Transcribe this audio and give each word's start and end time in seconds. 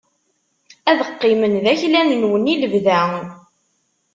Ad 0.91 0.99
qqimen 1.09 1.53
d 1.63 1.65
aklan-nwen 1.73 2.51
i 2.53 2.55
lebda 2.61 2.99